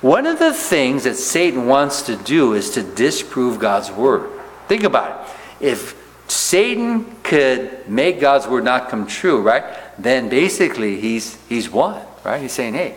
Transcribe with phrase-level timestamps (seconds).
[0.00, 4.30] One of the things that Satan wants to do is to disprove God's word.
[4.66, 5.28] Think about
[5.60, 5.66] it.
[5.66, 5.94] If
[6.26, 9.62] Satan could make God's word not come true, right?
[9.98, 12.40] Then basically he's he's won, right?
[12.40, 12.94] He's saying, "Hey,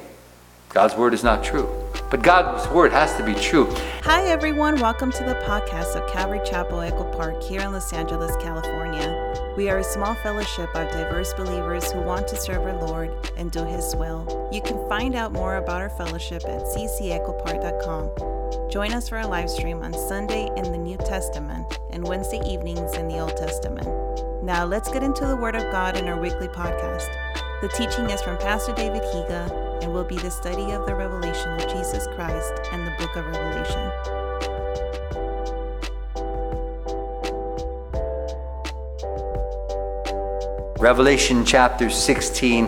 [0.70, 1.68] God's word is not true."
[2.10, 3.68] But God's word has to be true.
[4.04, 4.80] Hi, everyone.
[4.80, 9.23] Welcome to the podcast of Calvary Chapel Echo Park here in Los Angeles, California.
[9.56, 13.52] We are a small fellowship of diverse believers who want to serve our Lord and
[13.52, 14.50] do His will.
[14.52, 18.72] You can find out more about our fellowship at ccechopark.com.
[18.72, 22.96] Join us for a live stream on Sunday in the New Testament and Wednesday evenings
[22.96, 23.88] in the Old Testament.
[24.44, 27.08] Now, let's get into the Word of God in our weekly podcast.
[27.62, 31.54] The teaching is from Pastor David Higa and will be the study of the revelation
[31.54, 33.92] of Jesus Christ and the book of Revelation.
[40.84, 42.66] Revelation chapter 16,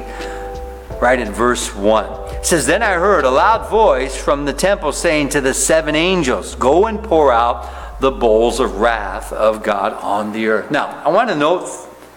[1.02, 2.36] right at verse 1.
[2.36, 5.96] It says, Then I heard a loud voice from the temple saying to the seven
[5.96, 10.72] angels, Go and pour out the bowls of wrath of God on the earth.
[10.72, 11.70] Now, I want to note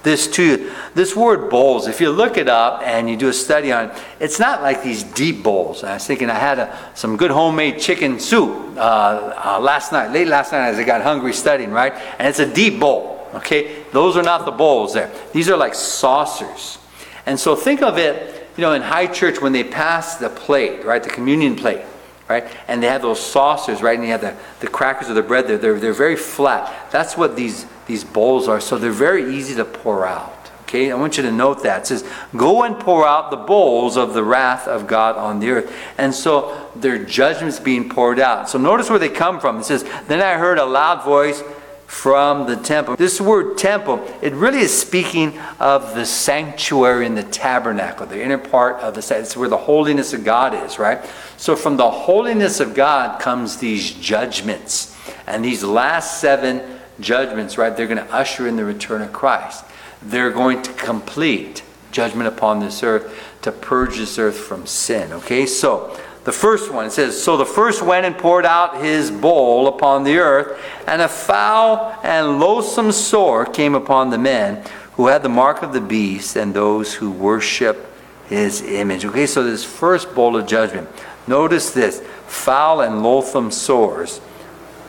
[0.04, 0.72] this too.
[0.94, 4.02] This word bowls, if you look it up and you do a study on it,
[4.20, 5.82] it's not like these deep bowls.
[5.82, 10.12] I was thinking I had a, some good homemade chicken soup uh, uh, last night,
[10.12, 11.92] late last night as I got hungry studying, right?
[12.20, 13.84] And it's a deep bowl, okay?
[13.92, 15.10] Those are not the bowls there.
[15.32, 16.78] These are like saucers.
[17.26, 20.84] And so think of it, you know, in high church when they pass the plate,
[20.84, 21.82] right, the communion plate,
[22.28, 22.44] right?
[22.66, 23.96] And they have those saucers, right?
[23.96, 25.58] And you have the, the crackers or the bread there.
[25.58, 26.90] They're, they're very flat.
[26.90, 28.60] That's what these these bowls are.
[28.60, 30.34] So they're very easy to pour out.
[30.62, 31.82] Okay, I want you to note that.
[31.82, 32.04] It says,
[32.36, 35.74] Go and pour out the bowls of the wrath of God on the earth.
[35.96, 38.50] And so their judgment's being poured out.
[38.50, 39.58] So notice where they come from.
[39.58, 41.42] It says, Then I heard a loud voice
[41.89, 42.94] from the temple.
[42.97, 48.36] This word temple, it really is speaking of the sanctuary and the tabernacle, the inner
[48.36, 51.03] part of the it's where the holiness of God is, right?
[51.39, 54.94] So from the holiness of God comes these judgments.
[55.27, 57.75] And these last seven judgments, right?
[57.75, 59.64] They're going to usher in the return of Christ.
[60.03, 65.10] They're going to complete judgment upon this earth to purge this earth from sin.
[65.10, 65.98] Okay, so
[66.28, 70.05] the first one it says, So the first went and poured out his bowl upon
[70.05, 74.62] the earth, and a foul and loathsome sore came upon the men
[74.93, 77.91] who had the mark of the beast and those who worship
[78.27, 79.06] his image.
[79.06, 80.87] Okay, so this first bowl of judgment.
[81.27, 84.21] Notice this foul and loathsome sores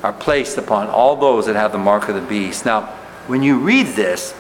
[0.04, 2.66] are placed upon all those that have the mark of the beast.
[2.66, 2.82] Now,
[3.28, 4.36] when you read this,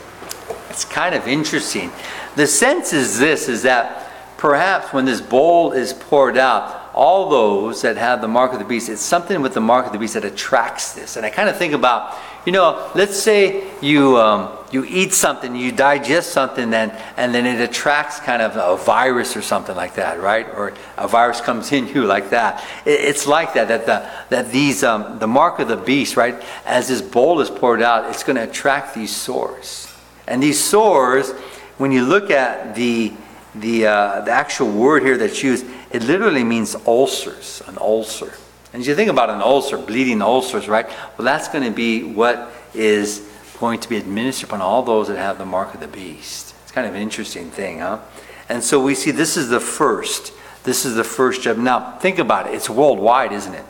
[0.69, 1.91] it's kind of interesting.
[2.35, 7.81] The sense is this is that perhaps when this bowl is poured out, all those
[7.83, 10.15] that have the mark of the beast, it's something with the mark of the beast
[10.15, 11.15] that attracts this.
[11.15, 12.13] And I kind of think about,
[12.45, 17.45] you know, let's say you um, you eat something, you digest something, then and then
[17.45, 20.45] it attracts kind of a virus or something like that, right?
[20.53, 22.65] Or a virus comes in you like that.
[22.85, 23.69] It, it's like that.
[23.69, 26.35] That the that these um, the mark of the beast, right?
[26.65, 29.87] As this bowl is poured out, it's going to attract these sores,
[30.27, 31.31] and these sores,
[31.77, 33.13] when you look at the
[33.55, 38.33] the uh, the actual word here that's used, it literally means ulcers, an ulcer.
[38.73, 40.87] And as you think about an ulcer, bleeding ulcers, right?
[41.17, 43.27] Well, that's going to be what is
[43.59, 46.53] going to be administered upon all those that have the mark of the beast.
[46.63, 47.99] It's kind of an interesting thing, huh?
[48.47, 50.33] And so we see this is the first.
[50.63, 51.57] This is the first job.
[51.57, 52.53] Now, think about it.
[52.53, 53.65] It's worldwide, isn't it?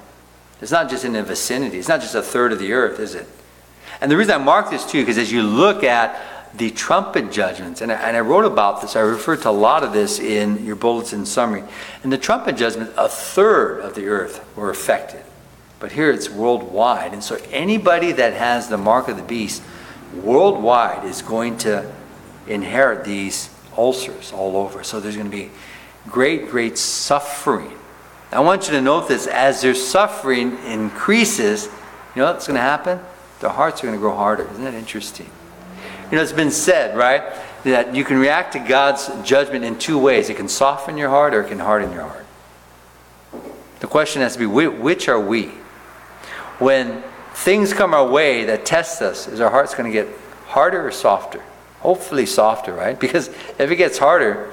[0.62, 1.80] It's not just in the vicinity.
[1.80, 3.28] It's not just a third of the earth, is it?
[4.02, 6.22] And the reason I mark this too, because as you look at
[6.54, 9.84] the trumpet judgments, and I, and I wrote about this, I referred to a lot
[9.84, 11.64] of this in your bulletin summary.
[12.04, 15.24] In the trumpet judgment, a third of the earth were affected.
[15.80, 17.14] But here it's worldwide.
[17.14, 19.62] And so anybody that has the mark of the beast
[20.14, 21.90] worldwide is going to
[22.48, 24.84] inherit these ulcers all over.
[24.84, 25.52] So there's going to be
[26.08, 27.78] great, great suffering.
[28.32, 31.66] I want you to note this as their suffering increases,
[32.16, 33.00] you know what's going to happen?
[33.40, 34.44] Their hearts are going to grow harder.
[34.52, 35.30] Isn't that interesting?
[36.12, 37.24] You know, it's been said, right,
[37.64, 41.34] that you can react to God's judgment in two ways it can soften your heart
[41.34, 42.26] or it can harden your heart.
[43.80, 45.46] The question has to be which are we?
[46.60, 47.04] When
[47.34, 50.08] things come our way that test us, is our heart's going to get
[50.48, 51.42] harder or softer?
[51.80, 53.00] Hopefully, softer, right?
[53.00, 54.52] Because if it gets harder,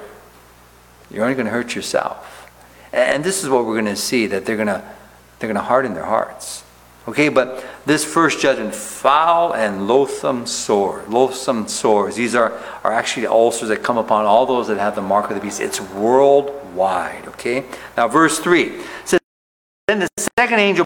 [1.11, 2.49] you're only going to hurt yourself.
[2.93, 4.83] And this is what we're going to see that they're going to
[5.39, 6.63] they're going to harden their hearts.
[7.07, 12.17] Okay, but this first judgment, foul and loathsome sore, loathsome sores.
[12.17, 12.51] These are,
[12.83, 15.61] are actually ulcers that come upon all those that have the mark of the beast.
[15.61, 17.27] It's worldwide.
[17.29, 17.63] Okay?
[17.95, 19.21] Now verse 3 says,
[19.87, 20.85] Then the second angel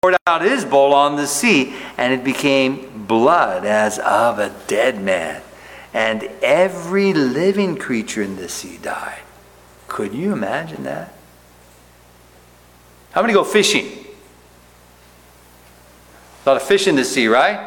[0.00, 5.02] poured out his bowl on the sea, and it became blood as of a dead
[5.02, 5.42] man.
[5.92, 9.20] And every living creature in the sea died.
[9.86, 11.12] Could you imagine that?
[13.12, 14.05] How many go fishing?
[16.46, 17.58] A lot of fish in the sea, right?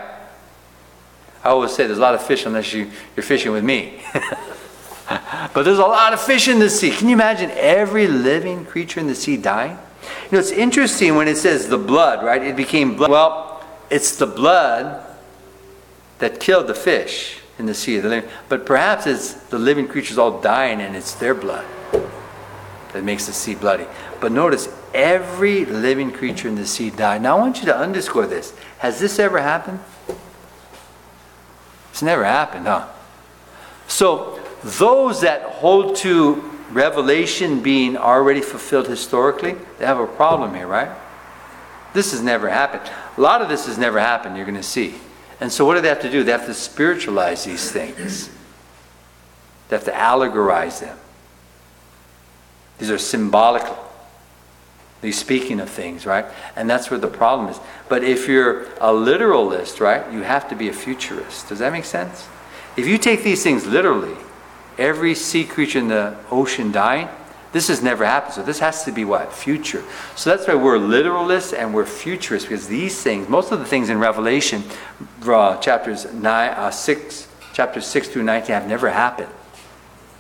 [1.43, 4.01] I always say there's a lot of fish unless you, you're fishing with me.
[5.53, 6.91] but there's a lot of fish in the sea.
[6.91, 9.77] Can you imagine every living creature in the sea dying?
[10.01, 12.41] You know, it's interesting when it says the blood, right?
[12.41, 13.11] It became blood.
[13.11, 15.05] Well, it's the blood
[16.19, 18.01] that killed the fish in the sea.
[18.47, 21.65] But perhaps it's the living creatures all dying and it's their blood
[22.93, 23.87] that makes the sea bloody.
[24.21, 27.21] But notice, every living creature in the sea died.
[27.21, 28.53] Now I want you to underscore this.
[28.80, 29.80] Has this ever happened?
[31.91, 32.88] It's never happened, huh?
[33.88, 36.36] So, those that hold to
[36.71, 40.92] Revelation being already fulfilled historically, they have a problem here, right?
[41.94, 42.89] This has never happened.
[43.18, 44.95] A lot of this has never happened, you're going to see.
[45.42, 46.24] And so, what do they have to do?
[46.24, 48.30] They have to spiritualize these things,
[49.69, 50.97] they have to allegorize them.
[52.77, 53.63] These are symbolic.
[55.01, 56.25] These speaking of things, right?
[56.57, 57.59] And that's where the problem is.
[57.87, 61.47] But if you're a literalist, right, you have to be a futurist.
[61.47, 62.27] Does that make sense?
[62.75, 64.15] If you take these things literally,
[64.77, 67.07] every sea creature in the ocean dying,
[67.53, 68.33] this has never happened.
[68.33, 69.33] So this has to be what?
[69.33, 69.83] Future.
[70.15, 73.89] So that's why we're literalists and we're futurists because these things, most of the things
[73.89, 74.63] in Revelation,
[75.25, 79.31] uh, chapters nine, uh, six, chapters six through nineteen, have never happened.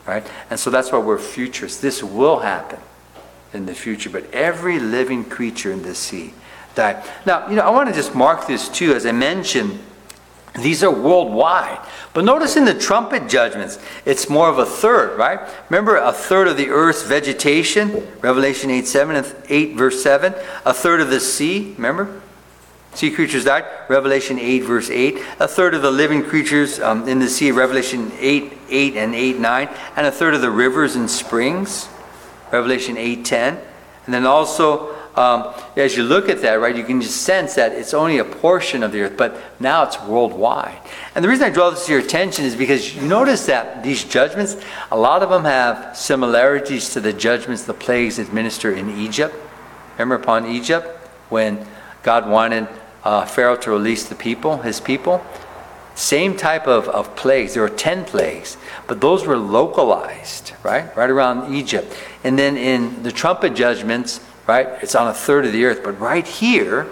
[0.07, 0.25] Right?
[0.49, 1.81] And so that's why we're futurists.
[1.81, 2.79] This will happen
[3.53, 6.33] in the future, but every living creature in the sea
[6.75, 7.03] died.
[7.25, 8.93] Now, you know, I want to just mark this too.
[8.93, 9.79] As I mentioned,
[10.61, 11.79] these are worldwide.
[12.13, 15.39] But notice in the trumpet judgments, it's more of a third, right?
[15.69, 20.33] Remember, a third of the earth's vegetation, Revelation 8 7 8 verse 7.
[20.65, 22.21] A third of the sea, remember?
[22.95, 25.19] Sea creatures died, Revelation 8 verse 8.
[25.39, 29.39] A third of the living creatures um, in the sea, Revelation 8 8 and 8
[29.39, 29.69] 9.
[29.95, 31.87] And a third of the rivers and springs,
[32.51, 33.59] Revelation 8 10.
[34.05, 37.73] And then also, um, as you look at that, right, you can just sense that
[37.73, 40.77] it's only a portion of the earth, but now it's worldwide.
[41.13, 44.03] And the reason I draw this to your attention is because you notice that these
[44.03, 44.55] judgments,
[44.91, 49.35] a lot of them have similarities to the judgments, the plagues administered in Egypt.
[49.93, 50.87] Remember upon Egypt
[51.29, 51.67] when
[52.01, 52.67] God wanted
[53.03, 55.23] uh, Pharaoh to release the people, his people?
[55.99, 57.55] Same type of, of plagues.
[57.55, 58.55] There were 10 plagues,
[58.87, 60.95] but those were localized, right?
[60.95, 61.93] Right around Egypt.
[62.23, 65.83] And then in the trumpet judgments, right, it's on a third of the earth.
[65.83, 66.87] But right here,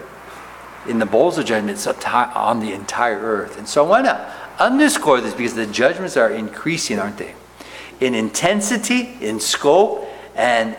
[0.90, 3.58] in the bowls of judgment, it's on the entire earth.
[3.58, 7.34] And so I want to underscore this because the judgments are increasing, aren't they?
[8.02, 10.06] In intensity, in scope,
[10.36, 10.76] and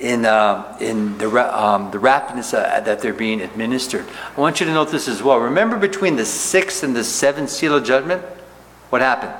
[0.00, 4.06] in, uh, in the, um, the rapidness uh, that they're being administered.
[4.36, 5.38] I want you to note this as well.
[5.38, 8.22] Remember between the sixth and the seventh seal of judgment?
[8.88, 9.34] What happened?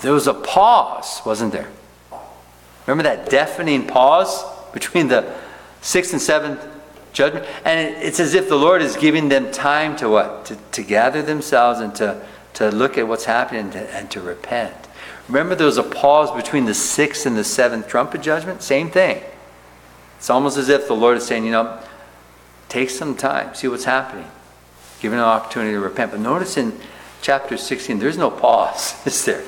[0.00, 1.68] There was a pause, wasn't there?
[2.86, 5.34] Remember that deafening pause between the
[5.82, 6.64] sixth and seventh
[7.12, 7.44] judgment?
[7.64, 10.46] And it's as if the Lord is giving them time to what?
[10.46, 12.24] To, to gather themselves and to,
[12.54, 14.74] to look at what's happening and to, and to repent.
[15.26, 18.62] Remember there was a pause between the sixth and the seventh trumpet judgment?
[18.62, 19.20] Same thing.
[20.18, 21.80] It's almost as if the Lord is saying, you know,
[22.68, 24.30] take some time, see what's happening,
[25.00, 26.10] give an opportunity to repent.
[26.10, 26.78] But notice in
[27.22, 29.44] chapter 16, there's no pause, is there?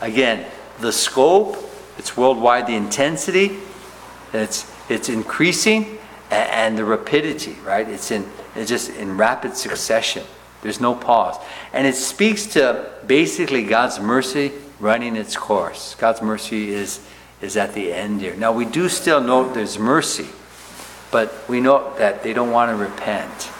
[0.00, 0.46] Again,
[0.80, 1.56] the scope,
[1.98, 3.58] it's worldwide, the intensity,
[4.32, 5.98] it's, it's increasing,
[6.30, 7.88] and, and the rapidity, right?
[7.88, 10.24] It's in it's just in rapid succession.
[10.62, 11.36] There's no pause.
[11.72, 15.94] And it speaks to basically God's mercy running its course.
[15.96, 17.06] God's mercy is
[17.40, 18.34] is at the end here.
[18.36, 20.28] Now, we do still know there's mercy,
[21.10, 23.50] but we know that they don't want to repent.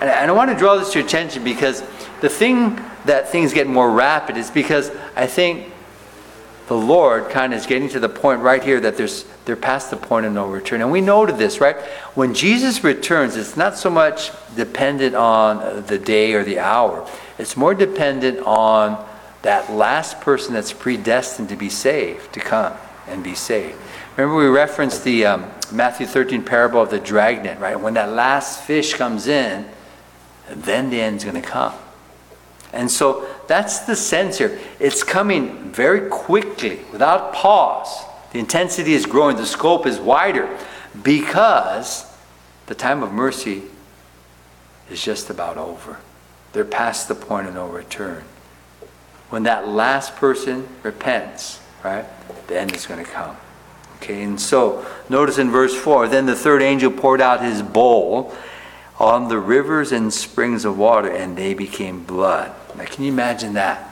[0.00, 1.82] And, I want to draw this to your attention because
[2.20, 5.72] the thing that things get more rapid is because I think
[6.68, 9.90] the Lord kind of is getting to the point right here that there's they're past
[9.90, 10.80] the point of no return.
[10.80, 11.76] And we know to this, right?
[12.14, 17.06] When Jesus returns, it's not so much dependent on the day or the hour.
[17.38, 19.04] It's more dependent on
[19.42, 22.74] that last person that's predestined to be saved to come
[23.08, 23.76] and be saved.
[24.16, 27.78] Remember, we referenced the um, Matthew 13 parable of the dragnet, right?
[27.78, 29.68] When that last fish comes in,
[30.48, 31.74] then the end's going to come.
[32.72, 34.58] And so that's the sense here.
[34.80, 38.04] It's coming very quickly, without pause.
[38.32, 40.48] The intensity is growing, the scope is wider,
[41.02, 42.04] because
[42.66, 43.62] the time of mercy
[44.90, 45.98] is just about over.
[46.52, 48.24] They're past the point of no return.
[49.30, 52.04] When that last person repents, right?
[52.48, 53.36] The end is going to come.
[53.96, 58.34] Okay, and so notice in verse 4 then the third angel poured out his bowl
[58.98, 62.52] on the rivers and springs of water, and they became blood.
[62.76, 63.90] Now, can you imagine that?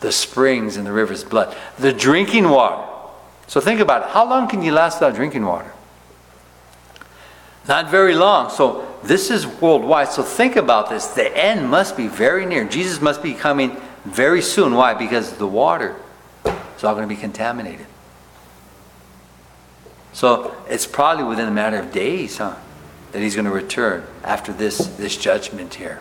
[0.00, 1.56] The springs and the rivers, blood.
[1.78, 2.82] The drinking water.
[3.46, 4.08] So think about it.
[4.08, 5.72] How long can you last without drinking water?
[7.68, 8.50] Not very long.
[8.50, 10.08] So this is worldwide.
[10.08, 11.06] So think about this.
[11.06, 12.64] The end must be very near.
[12.64, 14.74] Jesus must be coming very soon.
[14.74, 14.92] Why?
[14.92, 15.96] Because the water
[16.84, 17.86] is all going to be contaminated.
[20.12, 22.56] So it's probably within a matter of days, huh,
[23.12, 26.00] that he's going to return after this, this judgment here.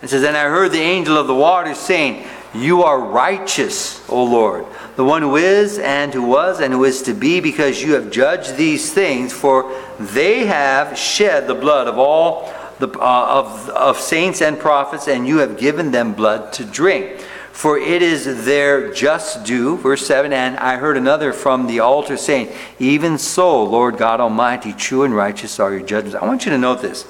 [0.00, 2.24] It says, And I heard the angel of the waters saying,
[2.54, 7.02] You are righteous, O Lord, the one who is, and who was, and who is
[7.02, 11.98] to be, because you have judged these things, for they have shed the blood of
[11.98, 16.64] all the, uh, of, of saints and prophets, and you have given them blood to
[16.64, 17.20] drink
[17.58, 19.76] for it is their just due.
[19.78, 24.72] Verse 7 And I heard another from the altar saying, Even so, Lord God Almighty,
[24.72, 26.14] true and righteous are your judgments.
[26.14, 27.04] I want you to note this.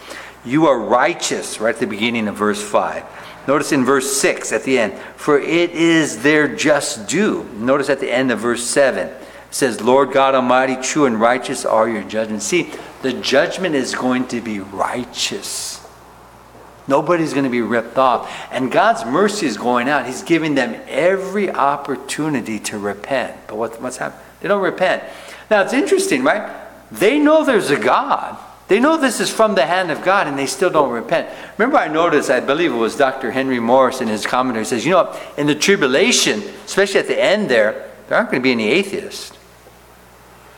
[0.47, 3.05] You are righteous, right at the beginning of verse 5.
[3.47, 7.45] Notice in verse 6 at the end, For it is their just due.
[7.59, 11.67] Notice at the end of verse 7, it says, Lord God Almighty, true and righteous
[11.67, 12.47] are your judgments.
[12.47, 15.78] See, the judgment is going to be righteous.
[16.89, 18.33] Nobody's going to be ripped off.
[18.51, 20.07] And God's mercy is going out.
[20.07, 23.37] He's giving them every opportunity to repent.
[23.47, 24.25] But what, what's happening?
[24.41, 25.05] They don't repent.
[25.51, 26.51] Now, it's interesting, right?
[26.91, 28.39] They know there's a God.
[28.69, 31.29] They know this is from the hand of God, and they still don't repent.
[31.57, 33.31] Remember, I noticed, I believe it was Dr.
[33.31, 37.51] Henry Morris in his commentary says, you know, in the tribulation, especially at the end
[37.51, 39.33] there, there aren't going to be any atheists.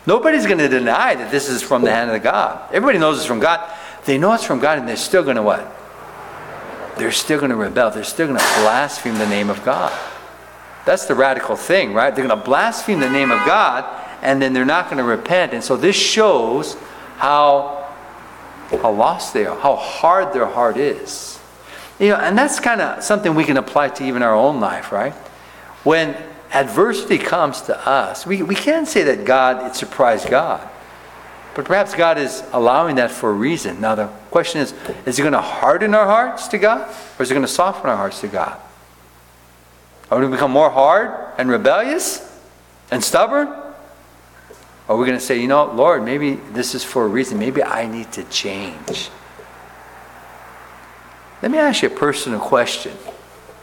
[0.05, 2.67] Nobody's going to deny that this is from the hand of God.
[2.73, 3.69] Everybody knows it's from God.
[4.05, 5.80] They know it's from God, and they're still going to what?
[7.01, 7.89] They're still going to rebel.
[7.89, 9.91] They're still going to blaspheme the name of God.
[10.85, 12.15] That's the radical thing, right?
[12.15, 13.85] They're going to blaspheme the name of God,
[14.21, 15.53] and then they're not going to repent.
[15.53, 16.75] And so this shows
[17.17, 17.79] how
[18.69, 21.39] how lost they are, how hard their heart is.
[21.99, 24.91] You know, and that's kind of something we can apply to even our own life,
[24.91, 25.13] right?
[25.83, 26.15] When
[26.53, 30.67] adversity comes to us, we, we can't say that God, it surprised God.
[31.53, 33.81] But perhaps God is allowing that for a reason.
[33.81, 34.73] Now, the question is
[35.05, 37.89] is it going to harden our hearts to God, or is it going to soften
[37.89, 38.59] our hearts to God?
[40.09, 42.39] Are we going to become more hard and rebellious
[42.89, 43.47] and stubborn?
[44.87, 47.39] Or are we going to say, you know, Lord, maybe this is for a reason.
[47.39, 49.09] Maybe I need to change.
[51.41, 52.91] Let me ask you a personal question.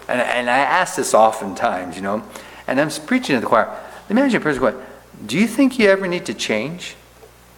[0.09, 2.23] And, and I ask this oftentimes, you know,
[2.67, 3.69] and I'm preaching to the choir.
[4.09, 4.93] Let me ask you a personal question.
[5.27, 6.97] Do you think you ever need to change?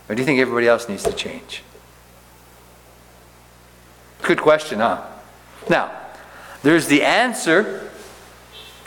[0.09, 1.63] Or do you think everybody else needs to change?
[4.23, 5.05] Good question, huh?
[5.69, 5.93] Now,
[6.63, 7.91] there's the answer,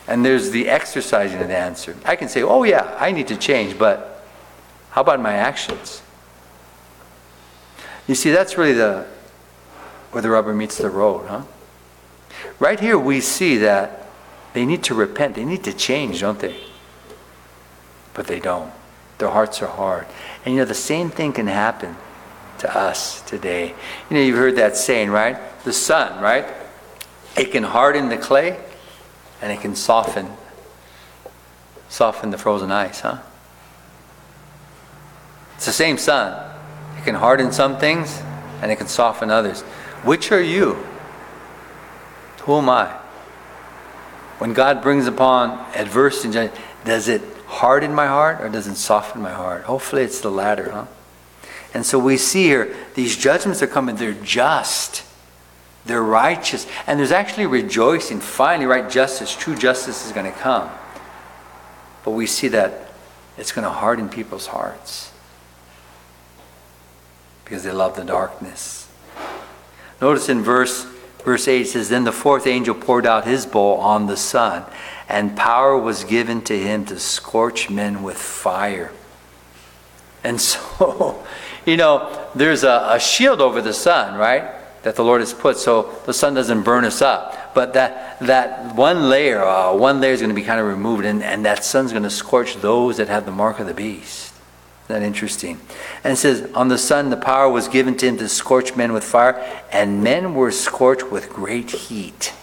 [0.08, 1.96] and there's the exercising of the answer.
[2.06, 4.25] I can say, oh, yeah, I need to change, but
[4.92, 6.02] how about my actions?
[8.08, 9.08] You see, that's really the
[10.12, 11.42] where the rubber meets the road, huh?
[12.60, 14.08] Right here, we see that
[14.54, 15.36] they need to repent.
[15.36, 16.56] They need to change, don't they?
[18.13, 18.72] But they don't.
[19.18, 20.06] Their hearts are hard.
[20.46, 21.96] And you know, the same thing can happen
[22.63, 23.75] to us today.
[24.10, 25.38] You know, you've heard that saying, right?
[25.65, 26.46] The sun, right?
[27.38, 28.58] It can harden the clay
[29.41, 30.29] and it can soften
[31.89, 33.20] soften the frozen ice, huh?
[35.55, 36.51] It's the same sun.
[36.98, 38.20] It can harden some things
[38.62, 39.62] and it can soften others.
[40.01, 40.84] Which are you?
[42.43, 42.88] Who am I?
[44.39, 46.50] When God brings upon adversity,
[46.84, 49.63] does it harden my heart or does it soften my heart?
[49.65, 50.86] Hopefully it's the latter, huh?
[51.74, 55.03] And so we see here, these judgments are coming, they're just.
[55.86, 56.68] They're righteous.
[56.88, 58.20] And there's actually rejoicing.
[58.20, 60.70] Finally, right justice, true justice is going to come.
[62.06, 62.92] But we see that
[63.38, 65.12] it's going to harden people's hearts
[67.44, 68.89] because they love the darkness.
[70.01, 70.86] Notice in verse
[71.24, 74.63] verse 8 it says, Then the fourth angel poured out his bowl on the sun,
[75.10, 78.92] and power was given to him to scorch men with fire.
[80.24, 81.25] And so,
[81.65, 84.51] you know, there's a, a, shield over the sun, right?
[84.84, 87.53] That the Lord has put so the sun doesn't burn us up.
[87.53, 91.05] But that, that one layer, uh, one layer is going to be kind of removed,
[91.05, 94.34] and, and that sun's going to scorch those that have the mark of the beast.
[94.86, 95.62] Isn't that interesting?
[96.03, 98.91] And it says, On the sun, the power was given to him to scorch men
[98.91, 99.36] with fire,
[99.72, 102.34] and men were scorched with great heat.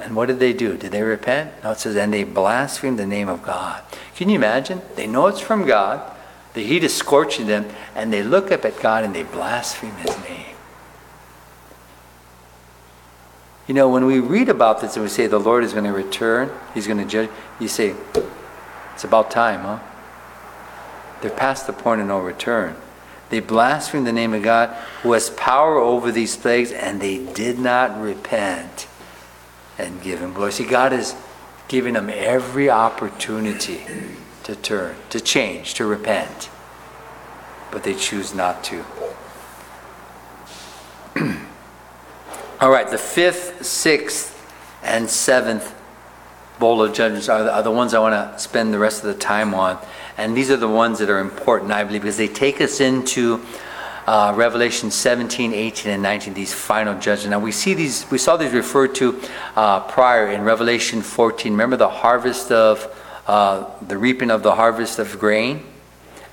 [0.00, 0.76] And what did they do?
[0.76, 1.52] Did they repent?
[1.62, 3.82] No, it says, and they blasphemed the name of God.
[4.16, 4.80] Can you imagine?
[4.94, 6.16] They know it's from God.
[6.58, 10.18] The heat is scorching them, and they look up at God and they blaspheme his
[10.24, 10.56] name.
[13.68, 15.92] You know, when we read about this and we say the Lord is going to
[15.92, 17.94] return, he's going to judge, you say,
[18.92, 19.78] it's about time, huh?
[21.22, 22.74] They're past the point of no return.
[23.30, 24.70] They blasphemed the name of God
[25.02, 28.88] who has power over these plagues, and they did not repent
[29.78, 30.50] and give him glory.
[30.50, 31.14] See, God is
[31.68, 33.82] giving them every opportunity
[34.48, 36.48] to turn, to change, to repent.
[37.70, 38.82] But they choose not to.
[42.58, 44.34] All right, the fifth, sixth,
[44.82, 45.74] and seventh
[46.58, 49.12] bowl of judgments are the, are the ones I want to spend the rest of
[49.12, 49.78] the time on.
[50.16, 53.44] And these are the ones that are important, I believe, because they take us into
[54.06, 57.26] uh, Revelation 17, 18, and 19, these final judgments.
[57.26, 59.20] Now we see these, we saw these referred to
[59.56, 61.52] uh, prior in Revelation 14.
[61.52, 62.97] Remember the harvest of
[63.28, 65.64] uh, the reaping of the harvest of grain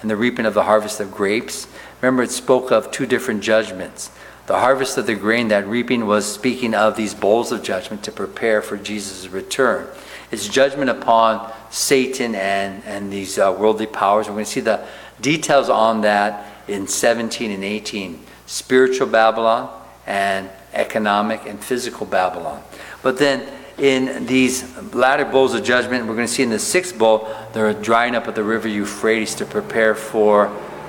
[0.02, 1.68] and the reaping of the harvest of grapes.
[2.02, 4.10] Remember, it spoke of two different judgments.
[4.48, 8.12] The harvest of the grain, that reaping was speaking of these bowls of judgment to
[8.12, 9.88] prepare for Jesus' return.
[10.32, 14.28] It's judgment upon Satan and, and these uh, worldly powers.
[14.28, 14.86] We're going to see the
[15.20, 19.70] details on that in 17 and 18 spiritual Babylon
[20.06, 22.64] and economic and physical Babylon.
[23.02, 26.98] But then in these latter bowls of judgment, we're going to see in the sixth
[26.98, 30.48] bowl, they're drying up at the river Euphrates to prepare for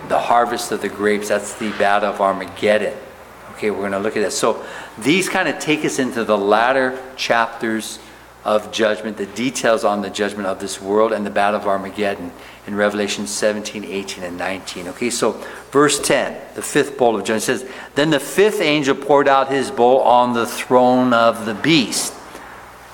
[0.08, 1.28] the harvest of the grapes.
[1.28, 2.96] That's the battle of Armageddon.
[3.52, 4.32] Okay, we're going to look at that.
[4.32, 4.64] So
[4.98, 7.98] these kind of take us into the latter chapters
[8.44, 12.30] of judgment, the details on the judgment of this world and the battle of Armageddon
[12.68, 14.88] in Revelation 17, 18, and 19.
[14.88, 15.32] Okay, so
[15.72, 19.72] verse 10, the fifth bowl of judgment says, Then the fifth angel poured out his
[19.72, 22.12] bowl on the throne of the beast.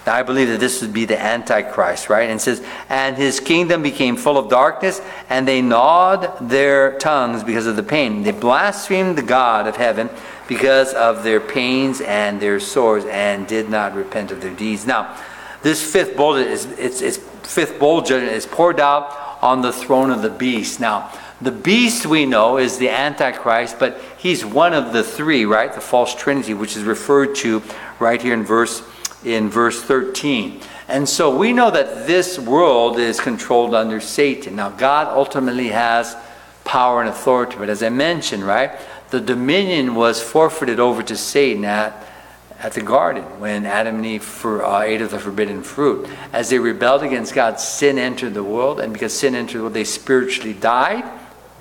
[0.07, 2.29] Now, I believe that this would be the Antichrist, right?
[2.29, 7.67] And says, And his kingdom became full of darkness, and they gnawed their tongues because
[7.67, 8.25] of the pain.
[8.25, 10.11] They blasphemed the God of heaven
[10.49, 14.87] because of their pains and their sores, and did not repent of their deeds.
[14.87, 15.17] Now,
[15.63, 20.11] this fifth bowl is it's, it's fifth bowl judgment is poured out on the throne
[20.11, 20.81] of the beast.
[20.81, 25.73] Now, the beast we know is the Antichrist, but he's one of the three, right?
[25.73, 27.63] The false trinity, which is referred to
[27.99, 28.83] right here in verse
[29.25, 30.61] in verse 13.
[30.89, 34.57] And so we know that this world is controlled under Satan.
[34.57, 36.17] Now, God ultimately has
[36.65, 38.73] power and authority, but as I mentioned, right,
[39.11, 42.09] the dominion was forfeited over to Satan at
[42.63, 46.09] at the garden when Adam and Eve for, uh, ate of the forbidden fruit.
[46.33, 49.75] As they rebelled against God, sin entered the world, and because sin entered the world,
[49.75, 51.05] they spiritually died.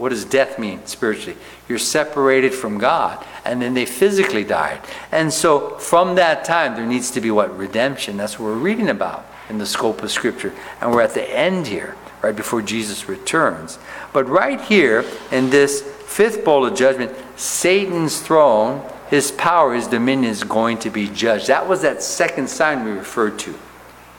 [0.01, 1.37] What does death mean spiritually?
[1.69, 4.81] You're separated from God, and then they physically died.
[5.11, 7.55] And so from that time, there needs to be what?
[7.55, 8.17] Redemption.
[8.17, 10.53] That's what we're reading about in the scope of Scripture.
[10.81, 13.77] And we're at the end here, right before Jesus returns.
[14.11, 20.31] But right here in this fifth bowl of judgment, Satan's throne his power, his dominion
[20.31, 21.47] is going to be judged.
[21.47, 23.53] That was that second sign we referred to.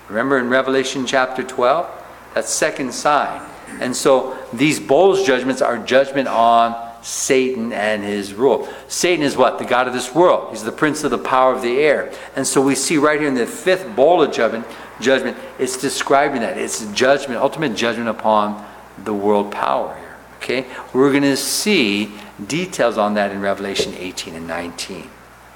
[0.09, 1.91] Remember in Revelation chapter 12?
[2.35, 3.41] That second sign.
[3.81, 8.69] And so these bowls judgments are judgment on Satan and his rule.
[8.87, 9.59] Satan is what?
[9.59, 10.51] The God of this world.
[10.51, 12.13] He's the prince of the power of the air.
[12.37, 14.67] And so we see right here in the fifth bowl of judgment,
[15.01, 16.57] judgment, it's describing that.
[16.57, 18.65] It's judgment, ultimate judgment upon
[19.05, 20.17] the world power here.
[20.37, 20.67] Okay?
[20.93, 22.13] We're going to see
[22.47, 25.11] details on that in Revelation 18 and 19.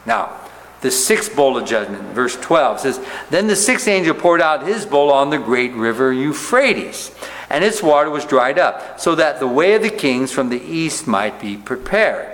[0.04, 0.40] Now,
[0.80, 4.86] the sixth bowl of judgment, verse 12 says, Then the sixth angel poured out his
[4.86, 7.14] bowl on the great river Euphrates,
[7.50, 10.60] and its water was dried up, so that the way of the kings from the
[10.60, 12.32] east might be prepared.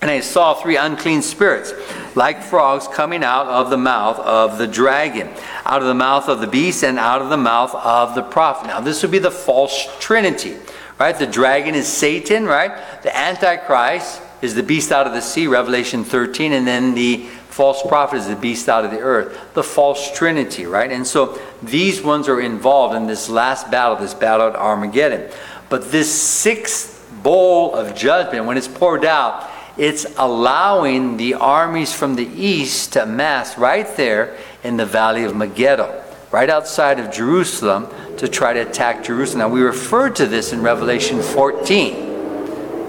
[0.00, 1.72] And I saw three unclean spirits,
[2.14, 5.28] like frogs, coming out of the mouth of the dragon,
[5.64, 8.66] out of the mouth of the beast, and out of the mouth of the prophet.
[8.66, 10.56] Now, this would be the false trinity
[10.98, 11.18] right?
[11.18, 13.02] The dragon is Satan, right?
[13.02, 17.82] The Antichrist is the beast out of the sea, Revelation 13, and then the false
[17.86, 19.54] prophet is the beast out of the earth.
[19.54, 20.90] The false trinity, right?
[20.90, 25.30] And so these ones are involved in this last battle, this battle at Armageddon.
[25.68, 32.14] But this sixth bowl of judgment, when it's poured out, it's allowing the armies from
[32.14, 37.88] the east to mass right there in the valley of Megiddo, right outside of Jerusalem
[38.18, 39.40] to try to attack Jerusalem.
[39.40, 42.03] Now, we referred to this in Revelation 14.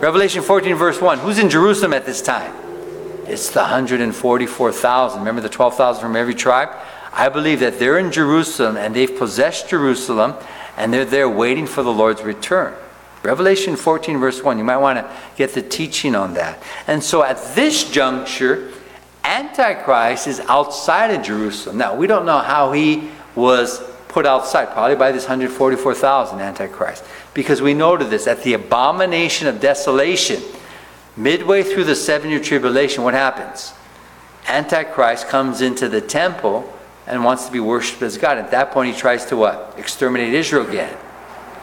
[0.05, 1.17] Revelation 14, verse 1.
[1.17, 2.53] Who's in Jerusalem at this time?
[3.25, 5.17] It's the 144,000.
[5.17, 6.69] Remember the 12,000 from every tribe?
[7.11, 10.35] I believe that they're in Jerusalem and they've possessed Jerusalem
[10.77, 12.75] and they're there waiting for the Lord's return.
[13.23, 14.59] Revelation 14, verse 1.
[14.59, 16.61] You might want to get the teaching on that.
[16.85, 18.73] And so at this juncture,
[19.23, 21.79] Antichrist is outside of Jerusalem.
[21.79, 23.81] Now, we don't know how he was
[24.15, 27.03] put outside, probably by this 144,000 Antichrist.
[27.33, 30.41] Because we noted this at the abomination of desolation,
[31.17, 33.73] midway through the seven year tribulation, what happens?
[34.47, 36.73] Antichrist comes into the temple
[37.05, 38.37] and wants to be worshipped as God.
[38.37, 39.75] At that point, he tries to what?
[39.77, 40.97] Exterminate Israel again.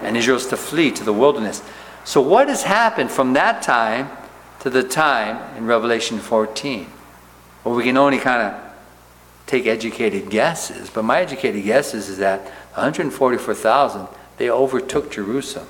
[0.02, 1.62] And Israel's to flee to the wilderness.
[2.04, 4.10] So, what has happened from that time
[4.60, 6.86] to the time in Revelation 14?
[7.64, 8.71] Well, we can only kind of
[9.52, 12.40] take educated guesses, but my educated guesses is that
[12.72, 15.68] 144,000 they overtook Jerusalem,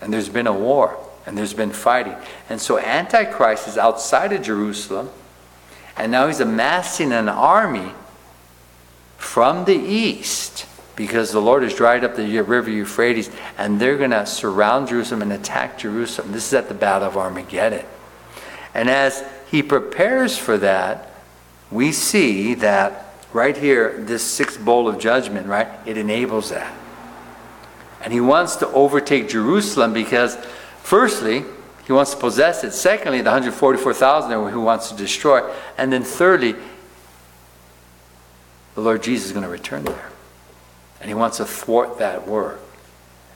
[0.00, 2.14] and there's been a war, and there's been fighting,
[2.48, 5.10] and so Antichrist is outside of Jerusalem,
[5.96, 7.90] And now he's amassing an army
[9.16, 14.12] from the east because the Lord has dried up the river Euphrates and they're going
[14.12, 16.30] to surround Jerusalem and attack Jerusalem.
[16.30, 17.84] This is at the Battle of Armageddon.
[18.74, 21.10] And as he prepares for that,
[21.70, 26.74] we see that right here, this sixth bowl of judgment, right, it enables that.
[28.02, 30.36] And he wants to overtake Jerusalem because,
[30.82, 31.44] firstly,
[31.84, 32.72] he wants to possess it.
[32.72, 35.50] Secondly, the 144,000 who wants to destroy.
[35.76, 36.54] And then thirdly,
[38.74, 40.10] the Lord Jesus is going to return there.
[41.00, 42.60] And he wants to thwart that work.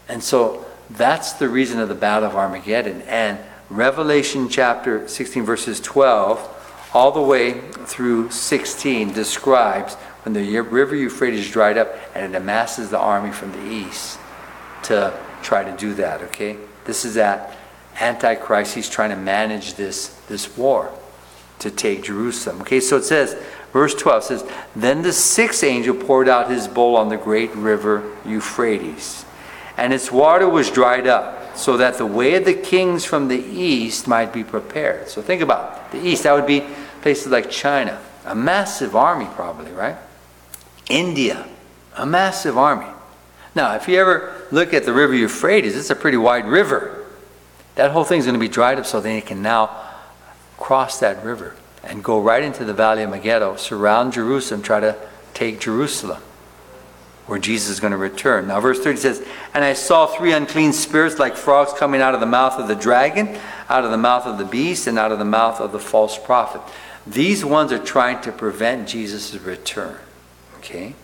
[0.09, 3.03] And so that's the reason of the Battle of Armageddon.
[3.03, 3.39] And
[3.71, 6.62] Revelation chapter 16, verses 12,
[6.95, 12.91] all the way through 16, describes when the river Euphrates dried up and it amasses
[12.91, 14.19] the army from the east
[14.85, 16.57] to try to do that, okay?
[16.85, 17.57] This is that
[18.01, 18.75] Antichrist.
[18.75, 20.93] He's trying to manage this, this war
[21.59, 22.61] to take Jerusalem.
[22.63, 23.37] Okay, so it says,
[23.73, 28.11] verse 12 says, Then the sixth angel poured out his bowl on the great river
[28.25, 29.25] Euphrates,
[29.77, 33.39] and its water was dried up, so that the way of the kings from the
[33.39, 35.09] east might be prepared.
[35.09, 35.99] So think about it.
[35.99, 36.65] the east, that would be
[37.03, 39.97] places like China, a massive army, probably, right?
[40.89, 41.47] India,
[41.97, 42.87] a massive army.
[43.55, 47.07] Now, if you ever look at the river Euphrates, it's a pretty wide river.
[47.75, 49.71] That whole thing's going to be dried up so they can now
[50.59, 54.97] cross that river and go right into the valley of Megiddo, surround Jerusalem, try to
[55.35, 56.23] take Jerusalem,
[57.33, 58.49] where Jesus is going to return.
[58.49, 62.21] Now, verse 30 says, And I saw three unclean spirits like frogs coming out of
[62.21, 63.39] the mouth of the dragon,
[63.71, 66.19] out of the mouth of the beast, and out of the mouth of the false
[66.19, 66.61] prophet.
[67.07, 69.97] These ones are trying to prevent Jesus' return.
[70.59, 70.95] Okay?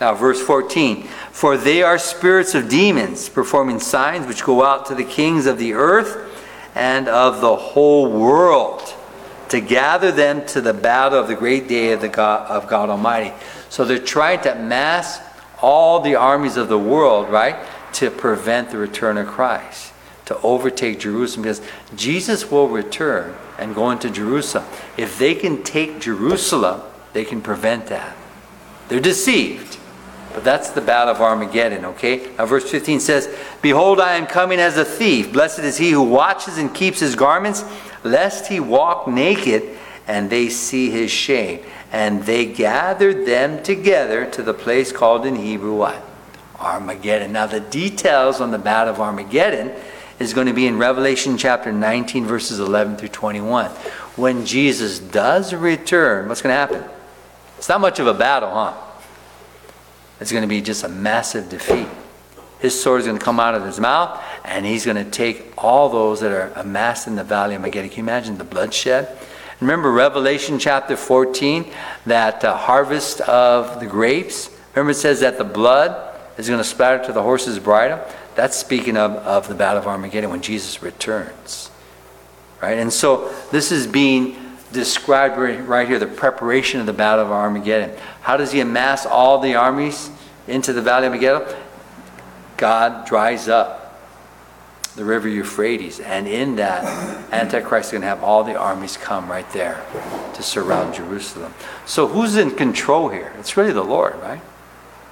[0.00, 4.94] Now, verse 14 For they are spirits of demons, performing signs which go out to
[4.94, 6.16] the kings of the earth
[6.74, 8.80] and of the whole world
[9.50, 12.88] to gather them to the battle of the great day of, the God, of God
[12.88, 13.34] Almighty.
[13.68, 15.20] So they're trying to mass
[15.60, 17.56] all the armies of the world, right,
[17.94, 19.92] to prevent the return of Christ,
[20.26, 21.60] to overtake Jerusalem, because
[21.94, 24.64] Jesus will return and go into Jerusalem.
[24.96, 28.16] If they can take Jerusalem, they can prevent that.
[28.88, 29.78] They're deceived.
[30.34, 32.28] But that's the battle of Armageddon, okay?
[32.36, 35.32] Now, verse 15 says, Behold, I am coming as a thief.
[35.32, 37.64] Blessed is he who watches and keeps his garments,
[38.02, 41.60] lest he walk naked and they see his shame.
[41.92, 46.02] And they gathered them together to the place called in Hebrew what?
[46.58, 47.32] Armageddon.
[47.32, 49.72] Now, the details on the battle of Armageddon
[50.18, 53.70] is going to be in Revelation chapter 19, verses 11 through 21.
[54.16, 56.90] When Jesus does return, what's going to happen?
[57.58, 58.74] It's not much of a battle, huh?
[60.20, 61.88] It's going to be just a massive defeat.
[62.60, 65.52] His sword is going to come out of his mouth, and he's going to take
[65.58, 67.88] all those that are amassed in the valley of Megiddo.
[67.88, 69.18] Can you imagine the bloodshed?
[69.60, 71.70] Remember Revelation chapter 14,
[72.06, 74.50] that uh, harvest of the grapes?
[74.74, 78.04] Remember it says that the blood is going to splatter to the horse's bridle?
[78.34, 81.70] That's speaking of, of the battle of Armageddon when Jesus returns.
[82.60, 82.78] Right?
[82.78, 84.36] And so this is being
[84.72, 87.96] described right here the preparation of the battle of Armageddon.
[88.22, 90.10] How does he amass all the armies
[90.48, 91.56] into the valley of Megiddo?
[92.56, 93.83] God dries up
[94.96, 96.84] the river Euphrates, and in that,
[97.32, 99.84] Antichrist is going to have all the armies come right there
[100.34, 101.52] to surround Jerusalem.
[101.84, 103.32] So, who's in control here?
[103.38, 104.40] It's really the Lord, right?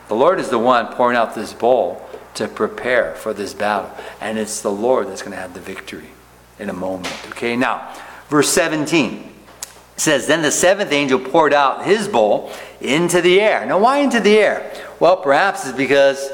[0.09, 3.91] The Lord is the one pouring out this bowl to prepare for this battle,
[4.21, 6.11] and it's the Lord that's going to have the victory
[6.59, 7.15] in a moment.
[7.31, 7.93] Okay, now,
[8.29, 9.33] verse 17
[9.97, 13.67] says, Then the seventh angel poured out his bowl into the air.
[13.67, 14.73] Now, why into the air?
[15.01, 16.31] Well, perhaps it's because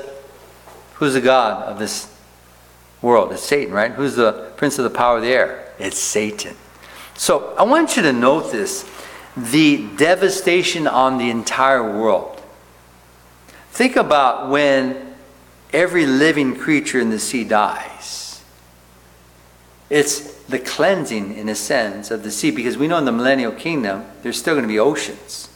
[0.94, 2.14] who's the God of this
[3.02, 3.32] world?
[3.32, 3.92] It's Satan, right?
[3.92, 5.72] Who's the prince of the power of the air?
[5.78, 6.56] It's Satan.
[7.14, 8.88] So I want you to note this
[9.36, 12.42] the devastation on the entire world.
[13.70, 15.14] Think about when
[15.72, 18.42] every living creature in the sea dies.
[19.90, 23.52] It's the cleansing, in a sense, of the sea, because we know in the millennial
[23.52, 25.48] kingdom, there's still going to be oceans.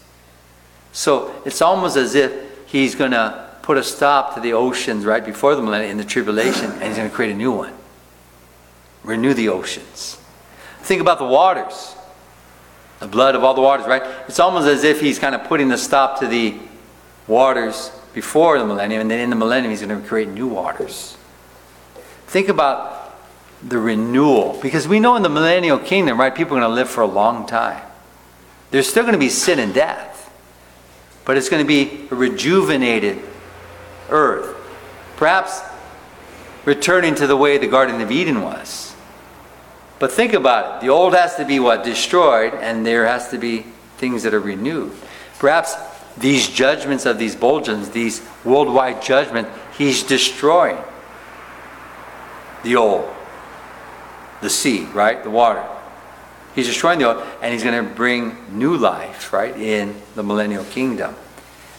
[0.92, 5.24] So it's almost as if he's going to put a stop to the oceans right
[5.24, 7.72] before the millennium in the tribulation, and he's going to create a new one.
[9.04, 10.18] Renew the oceans.
[10.80, 11.94] Think about the waters,
[12.98, 14.02] the blood of all the waters, right?
[14.28, 16.56] It's almost as if he's kind of putting the stop to the
[17.26, 21.16] waters before the millennium, and then in the millennium, he's going to create new waters.
[22.26, 23.16] Think about
[23.62, 24.58] the renewal.
[24.60, 27.06] Because we know in the millennial kingdom, right, people are going to live for a
[27.06, 27.82] long time.
[28.70, 30.32] There's still going to be sin and death,
[31.24, 33.22] but it's going to be a rejuvenated
[34.10, 34.56] earth.
[35.16, 35.60] Perhaps
[36.64, 38.94] returning to the way the Garden of Eden was.
[39.98, 40.86] But think about it.
[40.86, 41.84] The old has to be what?
[41.84, 43.66] Destroyed, and there has to be
[43.98, 44.92] things that are renewed.
[45.38, 45.76] Perhaps
[46.18, 50.78] these judgments of these bulges, these worldwide judgment, he's destroying
[52.64, 53.08] the old,
[54.40, 55.22] the sea, right?
[55.22, 55.64] The water.
[56.54, 60.64] He's destroying the old, and he's going to bring new life, right, in the millennial
[60.64, 61.14] kingdom.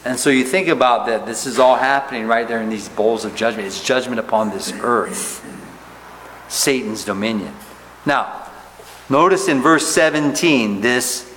[0.05, 3.23] And so you think about that, this is all happening right there in these bowls
[3.23, 3.67] of judgment.
[3.67, 5.45] It's judgment upon this earth,
[6.49, 7.53] Satan's dominion.
[8.05, 8.49] Now,
[9.09, 11.33] notice in verse 17 this,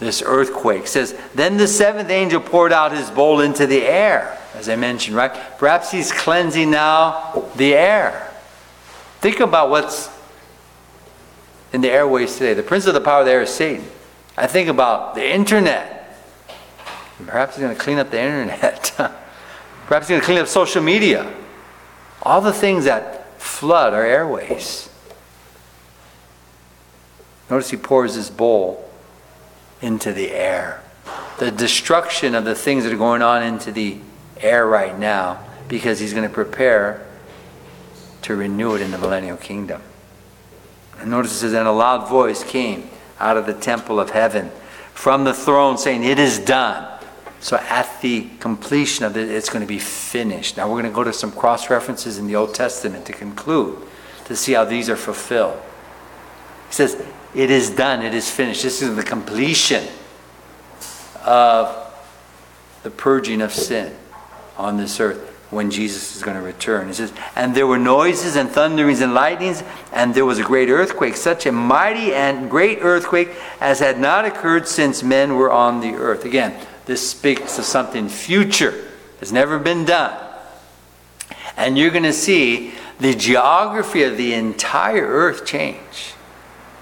[0.00, 4.70] this earthquake says, Then the seventh angel poured out his bowl into the air, as
[4.70, 5.32] I mentioned, right?
[5.58, 8.32] Perhaps he's cleansing now the air.
[9.20, 10.08] Think about what's
[11.74, 12.54] in the airways today.
[12.54, 13.84] The prince of the power of the air is Satan.
[14.38, 15.95] I think about the internet
[17.24, 18.92] Perhaps he's going to clean up the internet.
[19.86, 21.32] Perhaps he's going to clean up social media.
[22.22, 24.88] All the things that flood our airways.
[27.48, 28.88] Notice he pours his bowl
[29.80, 30.82] into the air.
[31.38, 33.98] The destruction of the things that are going on into the
[34.38, 37.06] air right now because he's going to prepare
[38.22, 39.82] to renew it in the millennial kingdom.
[40.98, 42.88] And notice it says, and a loud voice came
[43.20, 44.50] out of the temple of heaven
[44.94, 46.95] from the throne saying, It is done.
[47.46, 50.56] So at the completion of it, it's going to be finished.
[50.56, 53.78] Now we're going to go to some cross references in the Old Testament to conclude,
[54.24, 55.56] to see how these are fulfilled.
[56.66, 57.00] He says,
[57.36, 58.64] It is done, it is finished.
[58.64, 59.86] This is the completion
[61.24, 61.94] of
[62.82, 63.94] the purging of sin
[64.56, 66.88] on this earth when Jesus is going to return.
[66.88, 70.68] He says, And there were noises and thunderings and lightnings, and there was a great
[70.68, 73.28] earthquake, such a mighty and great earthquake
[73.60, 76.24] as had not occurred since men were on the earth.
[76.24, 78.84] Again, this speaks of something future.
[79.20, 80.14] Has never been done.
[81.56, 86.14] And you're going to see the geography of the entire earth change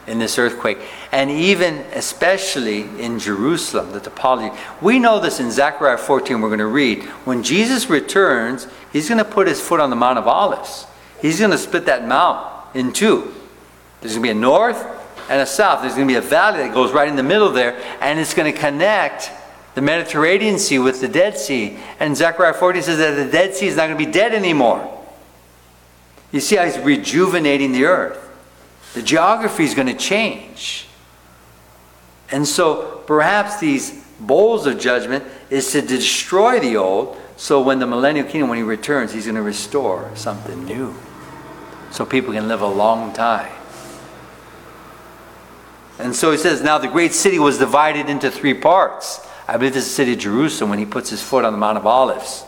[0.06, 0.78] in this earthquake.
[1.12, 4.56] And even especially in Jerusalem, the topology.
[4.82, 7.04] We know this in Zechariah 14, we're going to read.
[7.24, 10.86] When Jesus returns, he's going to put his foot on the Mount of Olives.
[11.22, 13.32] He's going to split that mount in two.
[14.00, 14.84] There's going to be a north
[15.30, 15.80] and a south.
[15.80, 18.34] There's going to be a valley that goes right in the middle there, and it's
[18.34, 19.30] going to connect
[19.74, 21.76] the Mediterranean Sea with the Dead Sea.
[22.00, 24.90] And Zechariah 40 says that the Dead Sea is not going to be dead anymore.
[26.32, 28.20] You see how he's rejuvenating the earth.
[28.94, 30.86] The geography is going to change.
[32.30, 37.86] And so perhaps these bowls of judgment is to destroy the old, so when the
[37.86, 40.94] millennial kingdom, when he returns, he's going to restore something new.
[41.90, 43.52] So people can live a long time.
[45.98, 49.24] And so he says, now the great city was divided into three parts.
[49.46, 51.58] I believe this is the city of Jerusalem when he puts his foot on the
[51.58, 52.44] Mount of Olives.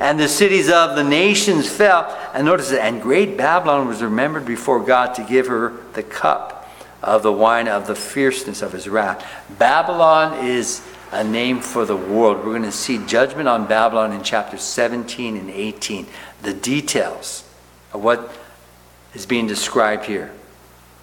[0.00, 2.04] And the cities of the nations fell.
[2.34, 6.68] And notice that, and great Babylon was remembered before God to give her the cup
[7.02, 9.24] of the wine of the fierceness of his wrath.
[9.58, 12.38] Babylon is a name for the world.
[12.38, 16.06] We're going to see judgment on Babylon in chapters 17 and 18.
[16.42, 17.44] The details
[17.92, 18.32] of what
[19.14, 20.32] is being described here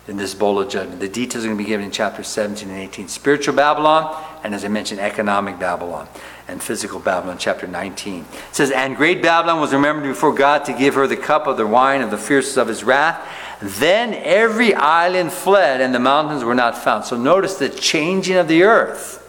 [0.08, 1.00] in this bowl of judgment.
[1.00, 3.08] The details are going to be given in chapters 17 and 18.
[3.08, 6.08] Spiritual Babylon, and as I mentioned, economic Babylon
[6.50, 8.22] and physical Babylon, chapter 19.
[8.22, 11.56] It says, And great Babylon was remembered before God to give her the cup of
[11.56, 13.26] the wine of the fierceness of his wrath.
[13.62, 17.06] Then every island fled, and the mountains were not found.
[17.06, 19.22] So notice the changing of the earth.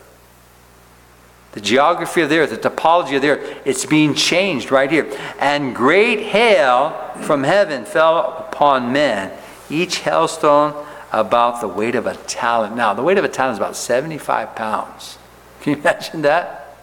[1.52, 5.16] The geography of the earth, the topology of the earth, it's being changed right here.
[5.38, 6.90] And great hail
[7.22, 9.30] from heaven fell upon men
[9.70, 10.74] each hailstone
[11.14, 12.74] about the weight of a talent.
[12.74, 15.16] Now, the weight of a talent is about 75 pounds.
[15.60, 16.76] Can you imagine that?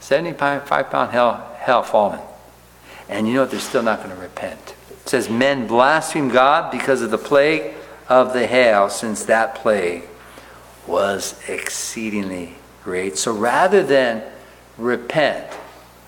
[0.00, 2.20] 75 pound hell, hell falling.
[3.08, 3.50] And you know what?
[3.50, 4.74] They're still not going to repent.
[4.90, 7.74] It says, Men blaspheme God because of the plague
[8.08, 10.04] of the hail, since that plague
[10.86, 13.18] was exceedingly great.
[13.18, 14.22] So rather than
[14.76, 15.52] repent,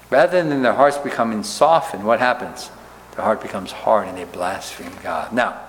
[0.08, 2.70] rather than their hearts becoming softened, what happens?
[3.16, 5.32] Their heart becomes hard and they blaspheme God.
[5.32, 5.60] Now,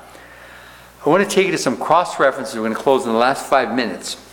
[1.03, 2.53] I want to take you to some cross references.
[2.53, 4.23] We're going to close in the last five minutes.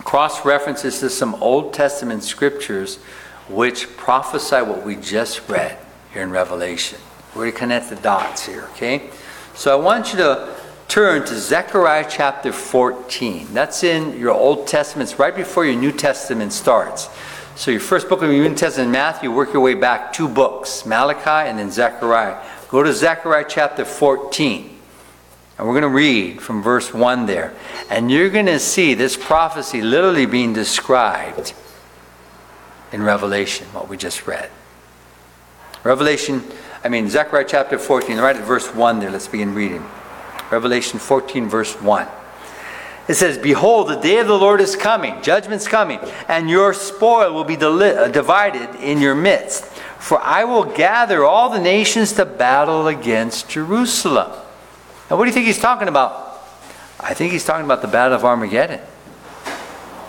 [0.00, 2.96] Cross references to some Old Testament scriptures
[3.48, 5.78] which prophesy what we just read
[6.12, 6.98] here in Revelation.
[7.36, 9.10] We're going to connect the dots here, okay?
[9.54, 10.52] So I want you to
[10.88, 13.54] turn to Zechariah chapter 14.
[13.54, 15.08] That's in your Old Testament.
[15.08, 17.10] It's right before your New Testament starts.
[17.54, 20.84] So your first book of your New Testament, Matthew, work your way back two books,
[20.84, 22.44] Malachi and then Zechariah.
[22.70, 24.71] Go to Zechariah chapter 14.
[25.58, 27.54] And we're going to read from verse 1 there.
[27.90, 31.52] And you're going to see this prophecy literally being described
[32.92, 34.50] in Revelation, what we just read.
[35.84, 36.42] Revelation,
[36.84, 39.10] I mean, Zechariah chapter 14, right at verse 1 there.
[39.10, 39.84] Let's begin reading.
[40.50, 42.06] Revelation 14, verse 1.
[43.08, 47.32] It says, Behold, the day of the Lord is coming, judgment's coming, and your spoil
[47.32, 49.64] will be deli- uh, divided in your midst.
[49.98, 54.30] For I will gather all the nations to battle against Jerusalem.
[55.10, 56.40] Now, what do you think he's talking about?
[57.00, 58.80] I think he's talking about the Battle of Armageddon.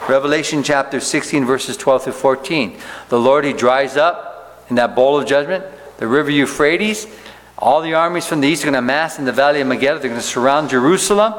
[0.08, 2.77] Revelation chapter 16, verses 12 through 14.
[3.10, 5.65] The Lord, he dries up in that bowl of judgment,
[5.97, 7.08] the river Euphrates.
[7.58, 9.99] All the armies from the east are going to amass in the valley of Megiddo.
[9.99, 11.34] They're going to surround Jerusalem.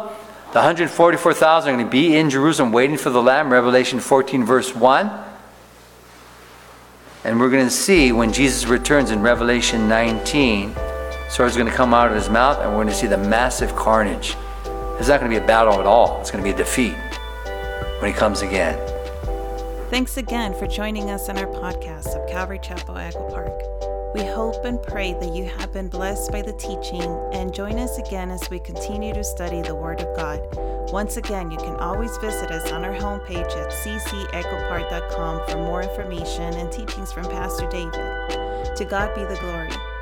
[0.52, 3.52] The 144,000 are going to be in Jerusalem waiting for the Lamb.
[3.52, 5.10] Revelation 14, verse 1.
[7.24, 10.74] And we're going to see when Jesus returns in Revelation 19,
[11.34, 13.74] swords going to come out of his mouth, and we're going to see the massive
[13.74, 14.36] carnage.
[15.00, 16.20] It's not going to be a battle at all.
[16.20, 16.94] It's going to be a defeat
[17.98, 18.78] when he comes again.
[19.90, 23.52] Thanks again for joining us on our podcast of Calvary Chapel Echo Park.
[24.14, 27.98] We hope and pray that you have been blessed by the teaching and join us
[27.98, 30.40] again as we continue to study the Word of God.
[30.92, 36.54] Once again, you can always visit us on our homepage at ccechopark.com for more information
[36.54, 38.76] and teachings from Pastor David.
[38.76, 39.93] To God be the glory.